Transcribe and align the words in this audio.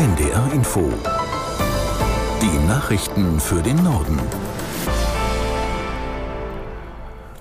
NDR 0.00 0.50
Info. 0.54 0.90
Die 2.40 2.66
Nachrichten 2.66 3.38
für 3.38 3.60
den 3.60 3.84
Norden. 3.84 4.18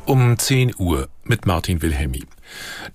Um 0.05 0.38
10 0.38 0.74
Uhr 0.78 1.08
mit 1.24 1.46
Martin 1.46 1.82
Wilhelmi. 1.82 2.26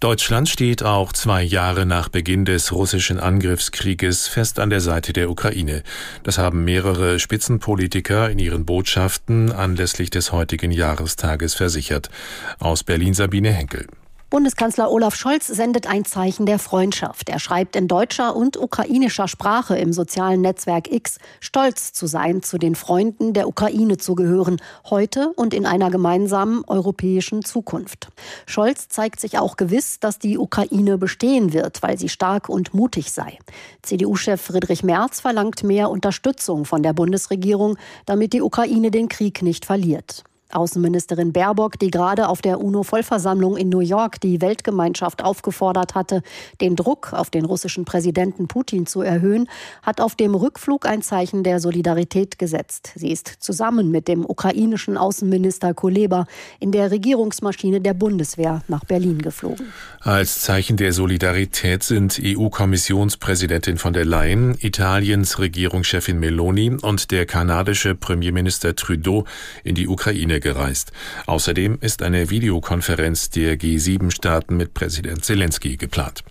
Deutschland 0.01 0.51
steht 0.51 0.83
auch 0.83 1.15
zwei 1.15 1.43
Jahre 1.43 1.87
nach 1.87 2.11
Beginn 2.11 2.45
des 2.45 2.73
russischen 2.73 3.19
Angriffskrieges 3.19 4.29
fest 4.29 4.59
an 4.59 4.69
der 4.69 4.83
Seite 4.83 5.15
der 5.15 5.31
Ukraine. 5.31 5.83
Das 6.25 6.37
haben 6.37 6.65
mehrere 6.65 7.19
Spitzenpolitiker 7.19 8.29
in 8.29 8.39
ihren 8.39 8.67
Botschaften 8.67 9.51
anlässlich 9.51 10.11
des 10.11 10.31
heutigen 10.31 10.73
Jahrestages 10.73 11.55
versichert. 11.55 12.11
Aus 12.59 12.85
Berlin 12.85 13.15
Sabine 13.15 13.51
Henkel. 13.51 13.87
Bundeskanzler 14.35 14.91
Olaf 14.91 15.15
Scholz 15.15 15.47
sendet 15.47 15.87
ein 15.87 16.05
Zeichen 16.05 16.45
der 16.45 16.59
Freundschaft. 16.59 17.29
Er 17.29 17.39
schreibt 17.39 17.77
in 17.77 17.87
deutscher 17.87 18.35
und 18.35 18.57
ukrainischer 18.57 19.29
Sprache 19.29 19.77
im 19.77 19.93
sozialen 19.93 20.41
Netzwerk 20.41 20.91
X, 20.91 21.19
stolz 21.39 21.93
zu 21.93 22.09
sein, 22.09 22.43
zu 22.43 22.59
den 22.59 22.75
Freunden 22.75 23.33
der 23.33 23.47
Ukraine 23.47 23.97
zu 23.97 24.17
gehören, 24.17 24.61
heute 24.91 25.29
und 25.37 25.55
in 25.55 25.67
einer 25.67 25.89
gemeinsamen 25.89 26.65
europäischen 26.67 27.45
Zukunft. 27.45 28.09
Scholz 28.45 28.89
zeigt 28.89 29.21
sich 29.21 29.39
auch 29.39 29.57
gewiss, 29.57 30.01
dass 30.01 30.19
die 30.19 30.37
Ukraine 30.37 30.99
bestehen 30.99 31.53
wird, 31.53 31.81
weil 31.85 31.97
sie 31.97 32.09
stark 32.09 32.49
und 32.49 32.75
mutig 32.75 33.13
sei. 33.13 33.39
CDU-Chef 33.83 34.41
Friedrich 34.41 34.83
Merz 34.83 35.21
verlangt 35.21 35.63
mehr 35.63 35.91
Unterstützung 35.91 36.65
von 36.65 36.83
der 36.83 36.93
Bundesregierung, 36.93 37.77
damit 38.05 38.33
die 38.33 38.43
Ukraine 38.43 38.91
den 38.91 39.09
Krieg 39.09 39.43
nicht 39.43 39.65
verliert. 39.65 40.25
Außenministerin 40.55 41.33
Baerbock, 41.33 41.79
die 41.79 41.91
gerade 41.91 42.29
auf 42.29 42.43
der 42.43 42.61
UNO-Vollversammlung 42.61 43.57
in 43.57 43.69
New 43.69 43.81
York 43.81 44.21
die 44.21 44.41
Weltgemeinschaft 44.41 45.23
aufgefordert 45.23 45.95
hatte, 45.95 46.23
den 46.61 46.77
Druck 46.77 47.13
auf 47.13 47.31
den 47.31 47.45
russischen 47.45 47.85
Präsidenten 47.85 48.49
Putin 48.49 48.87
zu 48.87 49.03
erhöhen, 49.03 49.49
hat 49.83 50.01
auf 50.01 50.15
dem 50.15 50.35
Rückflug 50.35 50.87
ein 50.87 51.03
Zeichen 51.03 51.43
der 51.43 51.61
Solidarität 51.61 52.39
gesetzt. 52.39 52.93
Sie 52.95 53.11
ist 53.11 53.29
zusammen 53.41 53.91
mit 53.91 54.09
dem 54.09 54.25
ukrainischen 54.25 54.97
Außenminister 54.97 55.75
Kuleba 55.75 56.27
in 56.61 56.73
der 56.73 56.91
Regierungsmaschine 56.91 57.81
der 57.81 57.95
Bundeswehr 57.95 58.63
nach 58.69 58.85
Berlin 58.85 59.23
geflogen. 59.23 59.73
Als 60.01 60.41
Zeichen 60.41 60.77
der 60.77 60.93
Solidarität 60.93 61.83
sind 61.83 62.21
EU-Kommissionspräsidentin 62.23 63.79
von 63.79 63.93
der 63.93 64.05
Leyen, 64.05 64.57
Italiens 64.61 65.39
Regierungschefin 65.39 66.19
Meloni 66.19 66.77
und 66.83 67.11
der 67.11 67.27
kanadische 67.27 67.95
Premierminister 67.95 68.77
Trudeau 68.77 69.25
in 69.65 69.75
die 69.75 69.89
Ukraine 69.89 70.41
gereist. 70.45 70.93
Außerdem 71.27 71.79
ist 71.81 72.03
eine 72.03 72.31
Videokonferenz 72.31 73.31
der 73.31 73.59
G7-Staaten 73.59 74.57
mit 74.57 74.75
Präsident 74.75 75.25
Zelensky 75.25 75.77
geplant. 75.77 76.23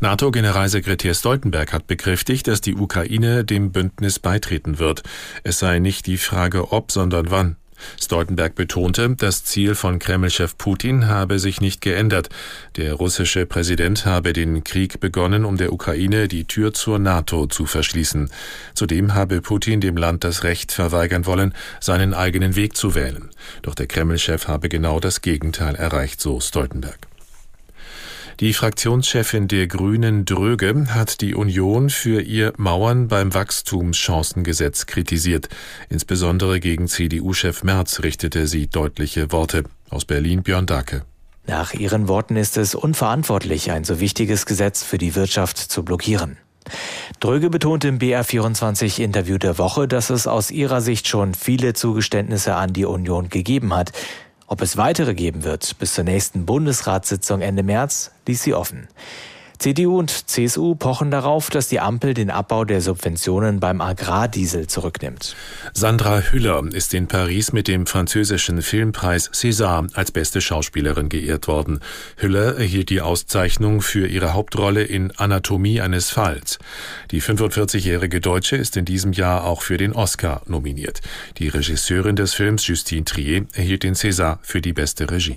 NATO-Generalsekretär 0.00 1.14
Stoltenberg 1.14 1.72
hat 1.72 1.86
bekräftigt, 1.86 2.48
dass 2.48 2.62
die 2.62 2.74
Ukraine 2.74 3.44
dem 3.44 3.72
Bündnis 3.72 4.18
beitreten 4.18 4.78
wird. 4.78 5.02
Es 5.44 5.58
sei 5.58 5.78
nicht 5.78 6.06
die 6.06 6.16
Frage 6.16 6.72
ob, 6.72 6.90
sondern 6.90 7.30
wann. 7.30 7.56
Stoltenberg 8.00 8.54
betonte, 8.54 9.14
das 9.16 9.44
Ziel 9.44 9.74
von 9.74 9.98
Kreml-Chef 9.98 10.56
Putin 10.56 11.06
habe 11.08 11.38
sich 11.38 11.60
nicht 11.60 11.80
geändert. 11.80 12.28
Der 12.76 12.94
russische 12.94 13.46
Präsident 13.46 14.06
habe 14.06 14.32
den 14.32 14.64
Krieg 14.64 15.00
begonnen, 15.00 15.44
um 15.44 15.56
der 15.56 15.72
Ukraine 15.72 16.28
die 16.28 16.44
Tür 16.44 16.72
zur 16.72 16.98
NATO 16.98 17.46
zu 17.46 17.66
verschließen. 17.66 18.30
Zudem 18.74 19.14
habe 19.14 19.40
Putin 19.40 19.80
dem 19.80 19.96
Land 19.96 20.24
das 20.24 20.44
Recht 20.44 20.72
verweigern 20.72 21.26
wollen, 21.26 21.54
seinen 21.80 22.14
eigenen 22.14 22.56
Weg 22.56 22.76
zu 22.76 22.94
wählen. 22.94 23.30
Doch 23.62 23.74
der 23.74 23.86
Kreml-Chef 23.86 24.48
habe 24.48 24.68
genau 24.68 25.00
das 25.00 25.20
Gegenteil 25.20 25.74
erreicht, 25.74 26.20
so 26.20 26.40
Stoltenberg. 26.40 27.09
Die 28.40 28.54
Fraktionschefin 28.54 29.48
der 29.48 29.66
Grünen 29.66 30.24
Dröge 30.24 30.86
hat 30.94 31.20
die 31.20 31.34
Union 31.34 31.90
für 31.90 32.22
ihr 32.22 32.54
Mauern 32.56 33.06
beim 33.06 33.34
Wachstumschancengesetz 33.34 34.86
kritisiert. 34.86 35.50
Insbesondere 35.90 36.58
gegen 36.58 36.88
CDU-Chef 36.88 37.62
Merz 37.64 38.00
richtete 38.00 38.46
sie 38.46 38.66
deutliche 38.66 39.30
Worte. 39.30 39.64
Aus 39.90 40.06
Berlin 40.06 40.42
Björn 40.42 40.64
Dake. 40.64 41.04
Nach 41.46 41.74
ihren 41.74 42.08
Worten 42.08 42.36
ist 42.36 42.56
es 42.56 42.74
unverantwortlich, 42.74 43.72
ein 43.72 43.84
so 43.84 44.00
wichtiges 44.00 44.46
Gesetz 44.46 44.82
für 44.82 44.96
die 44.96 45.14
Wirtschaft 45.14 45.58
zu 45.58 45.82
blockieren. 45.82 46.38
Dröge 47.18 47.50
betonte 47.50 47.88
im 47.88 47.98
BR24-Interview 47.98 49.36
der 49.36 49.58
Woche, 49.58 49.86
dass 49.86 50.08
es 50.08 50.26
aus 50.26 50.50
ihrer 50.50 50.80
Sicht 50.80 51.08
schon 51.08 51.34
viele 51.34 51.74
Zugeständnisse 51.74 52.54
an 52.54 52.72
die 52.72 52.86
Union 52.86 53.28
gegeben 53.28 53.74
hat. 53.74 53.92
Ob 54.52 54.62
es 54.62 54.76
weitere 54.76 55.14
geben 55.14 55.44
wird 55.44 55.78
bis 55.78 55.94
zur 55.94 56.02
nächsten 56.02 56.44
Bundesratssitzung 56.44 57.40
Ende 57.40 57.62
März, 57.62 58.10
ließ 58.26 58.42
sie 58.42 58.52
offen. 58.52 58.88
CDU 59.60 59.98
und 59.98 60.30
CSU 60.30 60.74
pochen 60.74 61.10
darauf, 61.10 61.50
dass 61.50 61.68
die 61.68 61.80
Ampel 61.80 62.14
den 62.14 62.30
Abbau 62.30 62.64
der 62.64 62.80
Subventionen 62.80 63.60
beim 63.60 63.82
Agrardiesel 63.82 64.68
zurücknimmt. 64.68 65.36
Sandra 65.74 66.20
Hüller 66.20 66.64
ist 66.72 66.94
in 66.94 67.08
Paris 67.08 67.52
mit 67.52 67.68
dem 67.68 67.84
französischen 67.84 68.62
Filmpreis 68.62 69.30
César 69.30 69.86
als 69.92 70.12
beste 70.12 70.40
Schauspielerin 70.40 71.10
geehrt 71.10 71.46
worden. 71.46 71.80
Hüller 72.16 72.56
erhielt 72.56 72.88
die 72.88 73.02
Auszeichnung 73.02 73.82
für 73.82 74.06
ihre 74.06 74.32
Hauptrolle 74.32 74.82
in 74.82 75.10
Anatomie 75.18 75.82
eines 75.82 76.08
Falls. 76.08 76.58
Die 77.10 77.20
45-jährige 77.20 78.22
Deutsche 78.22 78.56
ist 78.56 78.78
in 78.78 78.86
diesem 78.86 79.12
Jahr 79.12 79.44
auch 79.44 79.60
für 79.60 79.76
den 79.76 79.92
Oscar 79.92 80.40
nominiert. 80.46 81.02
Die 81.36 81.48
Regisseurin 81.48 82.16
des 82.16 82.32
Films 82.32 82.66
Justine 82.66 83.04
Trier 83.04 83.44
erhielt 83.52 83.82
den 83.82 83.94
César 83.94 84.38
für 84.40 84.62
die 84.62 84.72
beste 84.72 85.10
Regie. 85.10 85.36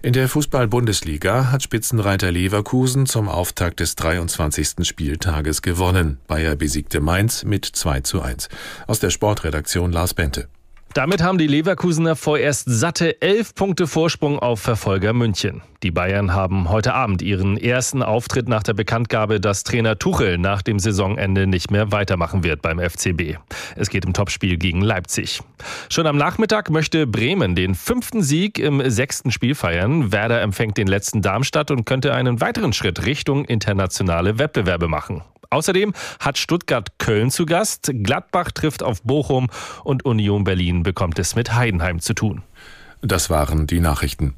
In 0.00 0.12
der 0.12 0.28
Fußball-Bundesliga 0.28 1.50
hat 1.50 1.64
Spitzenreiter 1.64 2.30
Leverkusen 2.30 3.06
zum 3.06 3.28
Auftakt 3.28 3.80
des 3.80 3.96
23. 3.96 4.86
Spieltages 4.86 5.60
gewonnen. 5.60 6.18
Bayer 6.28 6.54
besiegte 6.54 7.00
Mainz 7.00 7.42
mit 7.42 7.64
2 7.64 8.02
zu 8.02 8.22
1. 8.22 8.48
Aus 8.86 9.00
der 9.00 9.10
Sportredaktion 9.10 9.90
Lars 9.90 10.14
Bente. 10.14 10.48
Damit 10.94 11.22
haben 11.22 11.38
die 11.38 11.46
Leverkusener 11.46 12.16
vorerst 12.16 12.64
satte 12.66 13.20
elf 13.20 13.54
Punkte 13.54 13.86
Vorsprung 13.86 14.38
auf 14.38 14.60
Verfolger 14.60 15.12
München. 15.12 15.62
Die 15.82 15.90
Bayern 15.90 16.34
haben 16.34 16.70
heute 16.70 16.94
Abend 16.94 17.22
ihren 17.22 17.56
ersten 17.56 18.02
Auftritt 18.02 18.48
nach 18.48 18.62
der 18.62 18.74
Bekanntgabe, 18.74 19.38
dass 19.38 19.62
Trainer 19.62 19.98
Tuchel 19.98 20.38
nach 20.38 20.62
dem 20.62 20.78
Saisonende 20.80 21.46
nicht 21.46 21.70
mehr 21.70 21.92
weitermachen 21.92 22.42
wird 22.42 22.62
beim 22.62 22.80
FCB. 22.80 23.36
Es 23.76 23.90
geht 23.90 24.04
im 24.04 24.12
Topspiel 24.12 24.56
gegen 24.56 24.80
Leipzig. 24.80 25.40
Schon 25.88 26.06
am 26.06 26.16
Nachmittag 26.16 26.70
möchte 26.70 27.06
Bremen 27.06 27.54
den 27.54 27.74
fünften 27.74 28.22
Sieg 28.22 28.58
im 28.58 28.90
sechsten 28.90 29.30
Spiel 29.30 29.54
feiern. 29.54 30.10
Werder 30.10 30.40
empfängt 30.40 30.78
den 30.78 30.88
letzten 30.88 31.22
Darmstadt 31.22 31.70
und 31.70 31.84
könnte 31.84 32.14
einen 32.14 32.40
weiteren 32.40 32.72
Schritt 32.72 33.06
Richtung 33.06 33.44
internationale 33.44 34.38
Wettbewerbe 34.38 34.88
machen. 34.88 35.22
Außerdem 35.50 35.92
hat 36.20 36.36
Stuttgart 36.36 36.98
Köln 36.98 37.30
zu 37.30 37.46
Gast, 37.46 37.90
Gladbach 38.02 38.50
trifft 38.52 38.82
auf 38.82 39.02
Bochum 39.02 39.48
und 39.82 40.04
Union 40.04 40.44
Berlin 40.44 40.82
bekommt 40.82 41.18
es 41.18 41.34
mit 41.34 41.54
Heidenheim 41.54 42.00
zu 42.00 42.14
tun. 42.14 42.42
Das 43.00 43.30
waren 43.30 43.66
die 43.66 43.80
Nachrichten. 43.80 44.34